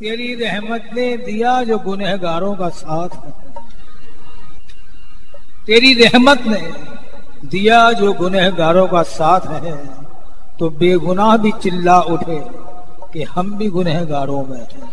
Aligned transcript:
तेरी 0.00 0.34
रहमत 0.34 0.88
ने 0.94 1.16
दिया 1.16 1.62
जो 1.64 1.78
गुनहगारों 1.78 2.54
का 2.54 2.68
साथ 2.68 3.08
है। 3.16 3.30
तेरी 5.66 5.92
रहमत 5.94 6.46
ने 6.46 6.60
दिया 7.48 7.92
जो 7.92 8.12
गुनहगारों 8.12 8.86
का 8.88 9.02
साथ 9.02 9.46
है 9.54 9.76
तो 10.58 10.70
बेगुनाह 10.70 11.36
भी 11.36 11.52
चिल्ला 11.62 12.00
उठे 12.00 12.40
कि 13.12 13.22
हम 13.24 13.56
भी 13.56 13.68
गुनहगारों 13.68 14.42
में 14.46 14.58
हैं। 14.58 14.90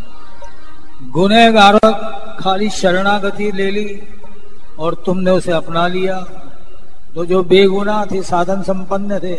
गुनहगारों 1.10 1.92
खाली 2.36 2.70
शरणागति 2.70 3.50
ले 3.52 3.70
ली 3.70 4.00
और 4.78 4.94
तुमने 5.06 5.30
उसे 5.30 5.52
अपना 5.52 5.86
लिया। 5.86 6.18
तो 7.14 7.24
जो 7.24 7.42
बेगुनाह 7.44 8.04
थे, 8.06 8.22
साधन 8.22 8.62
संपन्न 8.62 9.18
थे, 9.18 9.34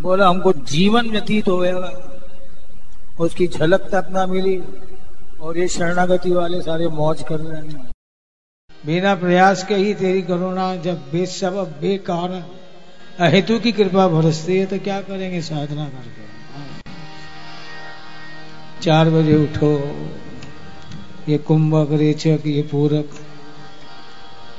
बोला, 0.00 0.28
हमको 0.28 0.52
जीवन 0.52 1.10
व्यतीत 1.10 1.48
हो 1.48 1.56
गया 1.58 1.78
उसकी 3.20 3.46
झलक 3.48 3.80
तक 3.92 4.08
ना 4.10 4.26
मिली 4.26 4.56
और 5.40 5.58
ये 5.58 5.68
शरणागति 5.68 6.30
वाले 6.30 6.60
सारे 6.62 6.88
मौज 6.88 7.22
कर 7.22 7.40
रहे 7.40 7.60
हैं। 7.60 7.90
बिना 8.84 9.14
प्रयास 9.14 9.64
के 9.64 9.74
ही 9.74 9.94
तेरी 9.94 10.22
करुणा, 10.22 10.74
जब 10.76 11.10
बेसबब 11.12 11.76
बेकार 11.80 12.32
अहेतु 13.20 13.58
की 13.58 13.72
कृपा 13.72 14.06
बरसती 14.08 14.56
है 14.58 14.66
तो 14.66 14.78
क्या 14.78 15.00
करेंगे 15.00 15.40
साधना 15.42 15.84
करके? 15.84 16.22
चार 18.82 19.10
बजे 19.10 19.36
उठो। 19.36 19.72
ये 21.28 21.38
कुंभक, 21.38 21.92
रेचक, 21.92 22.46
ये 22.46 22.62
पूरक, 22.62 23.10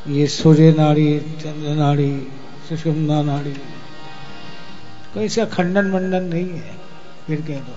ये 0.07 0.27
सूर्य 0.27 0.71
नाड़ी, 0.71 1.19
चंद्र 1.19 1.75
नाड़ी, 1.75 2.11
सुषुम्ना 2.69 3.21
नाड़ी। 3.21 3.53
कोई 5.13 5.25
इसका 5.25 5.45
खंडन 5.45 5.91
मंडन 5.91 6.23
नहीं 6.23 6.49
है, 6.49 6.75
फिर 7.27 7.41
कह 7.41 7.59
दो। 7.59 7.75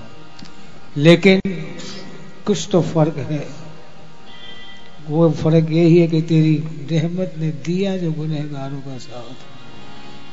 लेकिन 0.96 1.40
कुछ 2.46 2.68
तो 2.72 2.82
फ़र्क 2.82 3.16
है। 3.16 3.46
वो 5.08 5.30
फ़र्क 5.30 5.70
यही 5.70 5.98
है 5.98 6.06
कि 6.06 6.22
तेरी 6.22 6.54
रहमत 6.92 7.34
ने 7.38 7.50
दिया 7.50 7.96
जो 7.96 8.12
गुनहगारों 8.12 8.78
का 8.78 8.98
साथ। 8.98 9.58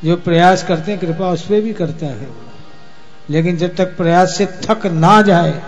जो 0.04 0.16
प्रयास 0.16 0.64
करते 0.64 0.92
हैं, 0.92 1.00
कृपा 1.00 1.30
उस 1.30 1.42
पर 1.42 1.60
भी 1.60 1.72
करता 1.72 2.06
है। 2.06 2.28
लेकिन 3.30 3.56
जब 3.56 3.76
तक 3.76 3.96
प्रयास 3.96 4.36
से 4.38 4.46
थक 4.46 4.86
ना 4.86 5.22
जाए, 5.22 5.62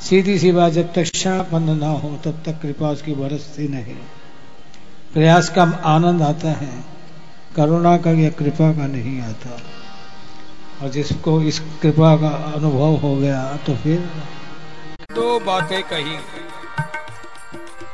सीधी 0.00 0.38
सी 0.38 0.52
बात, 0.52 0.72
जब 0.72 0.92
तक 0.92 1.02
क्षणपन्न 1.02 1.78
ना 1.78 1.88
हो, 1.88 2.20
तब 2.24 2.42
तक 2.46 2.62
कृपा 2.62 2.90
उसकी 2.90 3.12
बरसती 3.12 3.68
नहीं। 3.68 3.94
प्रयास 5.14 5.48
का 5.48 5.62
आनंद 5.84 6.22
आता 6.22 6.50
है, 6.50 6.84
करुणा 7.56 7.96
का 7.96 8.10
या 8.10 8.30
कृपा 8.30 8.72
का 8.72 8.86
नहीं 8.86 9.20
आता। 9.20 9.60
और 10.80 10.88
जिसको 10.90 11.40
इस 11.42 11.58
कृपा 11.82 12.14
का 12.16 12.28
अनुभव 12.52 12.96
हो 12.98 13.14
गया 13.16 13.40
तो 13.66 13.74
फिर 13.76 13.98
दो 15.14 15.38
बातें 15.40 15.82
कही। 15.84 16.16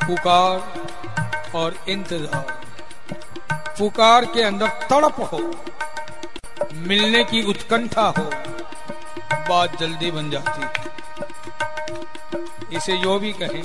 पुकार 0.07 0.55
और 1.55 1.75
इंतज़ार। 1.89 2.57
पुकार 3.79 4.25
के 4.25 4.43
अंदर 4.43 4.69
तड़प 4.91 5.17
हो, 5.33 5.41
मिलने 6.87 7.23
की 7.25 7.43
उत्कंठा 7.51 8.07
हो, 8.19 8.25
बात 9.49 9.79
जल्दी 9.81 10.11
बन 10.11 10.31
जाती। 10.31 10.63
है 10.63 10.69
इसे 12.73 12.95
यो 12.95 13.19
भी 13.19 13.33
कहें। 13.33 13.63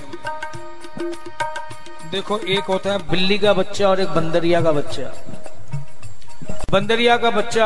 देखो, 2.11 2.37
एक 2.37 2.63
होता 2.63 2.91
है 2.91 2.97
बिल्ली 3.09 3.37
का 3.37 3.53
बच्चा 3.53 3.87
और 3.89 3.99
एक 4.01 4.09
बंदरिया 4.09 4.61
का 4.61 4.71
बच्चा। 4.71 5.03
बंदरिया 6.73 7.15
का 7.17 7.29
बच्चा 7.31 7.65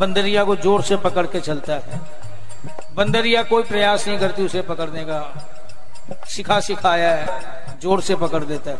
बंदरिया 0.00 0.44
को 0.44 0.54
ज़ोर 0.58 0.82
से 0.82 0.96
पकड़ 0.98 1.26
के 1.26 1.40
चलता 1.40 1.74
है। 1.74 2.00
बंदरिया 2.96 3.42
कोई 3.44 3.62
प्रयास 3.64 4.06
नहीं 4.08 4.18
करती 4.18 4.44
उसे 4.44 4.62
पकड़ने 4.62 5.04
का। 5.04 5.20
सिखा 6.28 6.58
सिखाया 6.60 7.10
है, 7.10 7.78
ज़ोर 7.82 8.00
से 8.02 8.14
पकड़ 8.16 8.42
देता 8.44 8.70
है। 8.70 8.78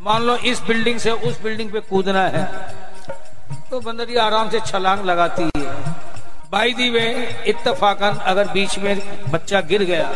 मान 0.00 0.22
लो 0.22 0.36
इस 0.46 0.62
बिल्डिंग 0.62 0.98
से 0.98 1.10
उस 1.10 1.40
बिल्डिंग 1.42 1.70
पे 1.72 1.80
कूदना 1.82 2.26
है 2.28 2.44
तो 3.70 3.80
बंदरिया 3.80 4.24
आराम 4.24 4.50
से 4.50 4.60
छलांग 4.62 5.04
लगाती 5.04 5.50
है। 5.56 5.66
बाई 6.52 6.72
दी 6.74 6.90
वे 6.90 7.06
इतफाकन 7.48 8.18
अगर 8.24 8.48
बीच 8.52 8.78
में 8.78 9.30
बच्चा 9.30 9.60
गिर 9.62 9.82
गया 9.84 10.12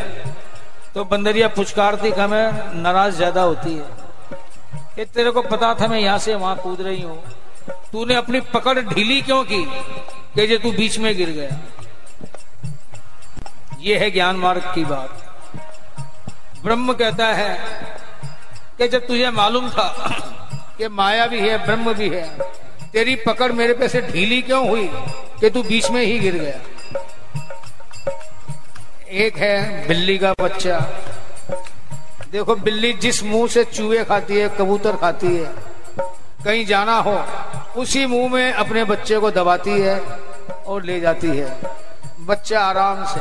तो 0.95 1.05
बंदरिया 1.07 1.49
पुचकारती 1.51 2.11
का 2.13 2.27
मैं 2.29 2.47
नाराज़ 2.83 3.17
ज़्यादा 3.17 3.43
होती 3.43 3.75
है। 3.75 3.87
कि 4.97 5.05
तेरे 5.07 5.31
को 5.31 5.43
पता 5.45 5.75
था 5.75 5.87
मैं 5.89 6.01
यहाँ 6.01 6.19
से 6.19 6.35
वहाँ 6.37 6.57
कूद 6.57 6.81
रही 6.81 7.03
हूँ। 7.03 7.23
तूने 7.93 8.15
अपनी 8.15 8.41
पकड़ 8.41 8.79
ढीली 8.81 9.21
क्यों 9.23 9.45
की 9.45 9.65
कि 10.35 10.47
जो 10.47 10.59
तू 10.59 10.73
बीच 10.73 10.99
में 10.99 11.17
गिर 11.17 11.31
गया? 11.31 11.59
ये 13.81 13.99
है 13.99 14.11
ज्ञान 14.11 14.37
मार्ग 14.37 14.63
की 14.75 14.85
बात। 14.85 15.25
ब्रह्म 16.65 16.93
कहता 16.93 17.27
है 17.27 17.55
कि 18.79 18.89
जब 18.89 19.07
तुझे 19.07 19.31
मालूम 19.31 19.69
था 19.71 19.89
कि 20.79 20.89
माया 20.89 21.27
भी 21.27 21.41
है, 21.41 21.67
ब्रह्म 21.67 21.93
भी 21.95 22.09
है, 22.09 22.39
तेरी 22.93 23.15
पकड़ 23.17 23.53
मेरे 23.53 23.75
पे 23.75 23.89
से 23.89 24.01
ढीली 24.03 24.43
क्यों 24.43 24.69
हुई 24.69 24.89
कि 25.41 25.51
तू 25.51 25.63
बीच 25.63 25.91
में 25.91 26.03
ही 26.03 26.19
गिर 26.19 26.35
गया? 26.35 26.61
एक 29.11 29.37
है 29.37 29.89
बिल्ली 29.89 30.19
का 30.19 30.33
बच्चा। 30.41 30.79
देखो, 32.33 32.55
बिल्ली 32.57 32.93
जिस 32.93 33.23
मुँह 33.25 33.49
से 33.49 33.65
चूहे 33.65 34.05
खाती 34.05 34.37
है, 34.37 34.49
कबूतर 34.49 34.97
खाती 34.97 35.27
है, 35.27 35.53
कहीं 36.45 36.67
जाना 36.67 36.97
हो 36.97 37.13
उसी 37.79 38.05
मुँह 38.07 38.33
में 38.33 38.53
अपने 38.53 38.85
बच्चे 38.85 39.19
को 39.19 39.31
दबाती 39.31 39.81
है 39.81 39.99
और 40.67 40.83
ले 40.83 41.01
जाती 41.01 41.29
है। 41.29 41.57
बच्चा 42.21 42.61
आराम 42.61 43.05
से, 43.05 43.21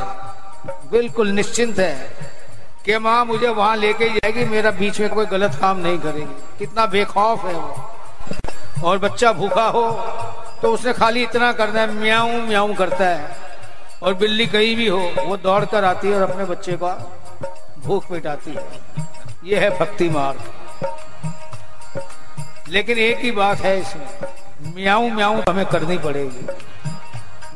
बिल्कुल 0.90 1.28
निश्चिंत 1.28 1.78
है 1.78 1.94
कि 2.84 2.98
माँ 2.98 3.24
मुझे 3.24 3.48
वहाँ 3.48 3.76
लेके 3.76 4.08
जाएगी, 4.08 4.44
मेरा 4.44 4.70
बीच 4.70 5.00
में 5.00 5.08
कोई 5.10 5.26
गलत 5.26 5.54
काम 5.54 5.78
नहीं 5.78 5.98
करेगी। 5.98 6.58
कितना 6.58 6.86
बेखौफ 6.86 7.44
है 7.44 7.54
वो। 7.54 8.88
और 8.88 8.98
बच्चा 8.98 9.32
भूखा 9.32 9.66
हो 9.66 9.90
तो 10.62 10.72
उसने 10.72 10.92
खाली 10.92 11.22
इतना 11.22 11.52
करना 11.52 11.80
है, 11.80 11.92
म्याऊ 11.92 12.40
म्याऊ 12.40 12.74
करता 12.74 13.04
है। 13.04 13.36
और 14.02 14.14
बिल्ली 14.14 14.46
कहीं 14.46 14.74
भी 14.76 14.88
हो, 14.88 14.98
वो 15.18 15.36
दौड़ 15.36 15.64
कर 15.64 15.84
आती 15.84 16.08
है 16.08 16.14
और 16.14 16.30
अपने 16.30 16.44
बच्चे 16.44 16.72
का 16.72 16.92
भूख 17.84 18.10
मिटाती 18.10 18.50
है। 18.50 18.66
ये 19.44 19.58
है 19.58 19.70
भक्ति 19.78 20.08
मार्ग। 20.08 20.40
लेकिन 22.68 22.98
एक 22.98 23.18
ही 23.18 23.30
बात 23.30 23.60
है 23.60 23.80
इसमें 23.80 24.06
म्याऊ 24.60 25.08
म्याऊ 25.08 25.40
हमें 25.48 25.64
करनी 25.66 25.98
पड़ेगी। 25.98 26.46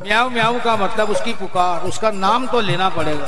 म्याऊ 0.03 0.31
म्याऊ 0.31 0.61
का 0.61 0.77
मतलब 0.77 1.11
उसकी 1.11 1.33
पुकार, 1.33 1.83
उसका 1.83 2.11
नाम 2.11 2.47
तो 2.47 2.61
लेना 2.61 2.89
पड़ेगा। 2.89 3.27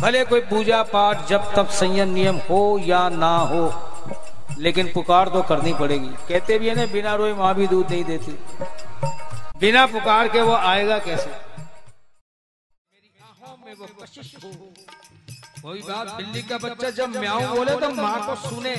भले 0.00 0.24
कोई 0.24 0.40
पूजा 0.40 0.82
पाठ 0.82 1.26
जब 1.28 1.52
तब 1.54 1.68
संयम 1.70 2.08
नियम 2.08 2.36
हो 2.50 2.78
या 2.82 3.08
ना 3.08 3.36
हो, 3.50 3.62
लेकिन 4.58 4.92
पुकार 4.92 5.28
तो 5.28 5.42
करनी 5.42 5.74
पड़ेगी। 5.74 6.08
कहते 6.28 6.58
भी 6.58 6.68
है 6.68 6.74
ना, 6.74 6.86
बिना 6.86 7.14
रोए 7.14 7.32
माँ 7.32 7.54
भी 7.54 7.66
दूध 7.66 7.90
नहीं 7.90 8.04
देती। 8.04 8.38
बिना 9.58 9.86
पुकार 9.86 10.28
के 10.28 10.40
वो 10.42 10.54
आएगा 10.54 10.98
कैसे? 10.98 11.30
में 13.66 13.74
वो 13.74 13.86
वही 15.64 15.80
बात, 15.82 16.14
बिल्ली 16.16 16.42
का 16.42 16.58
बच्चा 16.58 16.90
जब 16.90 17.16
म्याऊ 17.16 17.56
बोले 17.56 17.74
तो 17.76 17.88
माँ 17.94 18.26
को 18.26 18.34
सुने। 18.48 18.74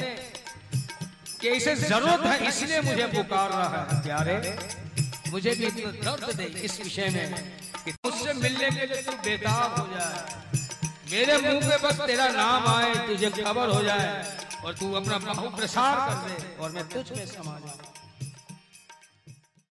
कि 1.43 1.49
इसे 1.51 1.75
ज़रूरत 1.75 2.25
है 2.25 2.47
इसलिए 2.47 2.81
मुझे 2.81 3.05
पुकार 3.13 3.49
रहा 3.51 3.79
है 3.87 4.01
प्यारे। 4.03 4.35
मुझे 5.31 5.51
भी 5.59 5.67
दर्द 5.99 6.23
दे 6.37 6.45
इस 6.63 6.79
विषय 6.81 7.09
में 7.15 7.27
कि 7.83 7.91
मुझसे 7.91 8.33
मिलने 8.33 8.69
के 8.71 8.85
लिए 8.85 9.01
तू 9.03 9.11
बेताब 9.25 9.75
हो 9.79 9.85
जाए। 9.93 10.19
मेरे 11.11 11.35
मुँह 11.37 11.67
पे 11.69 11.77
बस 11.83 11.99
तेरा 12.07 12.27
नाम 12.37 12.67
आए 12.75 12.93
तुझे 13.07 13.29
खबर 13.41 13.75
हो 13.75 13.81
जाए 13.83 14.07
और 14.63 14.73
तू 14.79 14.91
अपना 15.01 15.17
बाहु 15.25 15.49
प्रसार 15.57 15.95
कर 16.07 16.15
दे 16.27 16.55
और 16.63 16.71
मैं 16.71 16.87
तुझ 16.89 17.05
में 17.17 17.25
समा 17.25 17.59
जाऊँ 17.65 18.02